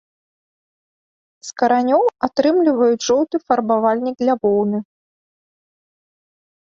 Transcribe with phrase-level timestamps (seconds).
[1.49, 4.81] З каранёў атрымліваюць жоўты фарбавальнік для воўны.